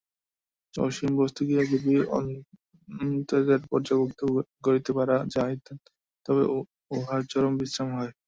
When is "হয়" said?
7.97-8.11